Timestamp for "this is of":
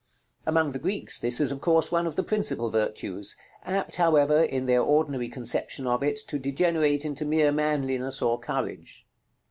1.19-1.61